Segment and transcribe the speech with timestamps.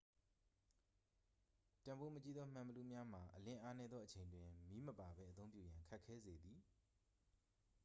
[1.85, 6.59] တန်ဖိုးမကြီးသော မှန်ဘီလူးများမှာ အလင်းအားနည်းသော အချိန်တွင် မီးမပါပဲ အသုံးပြုရန် ခက်ခဲစေသည်